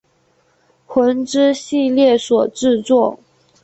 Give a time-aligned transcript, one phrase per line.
[0.87, 3.19] 魂之系列所制作。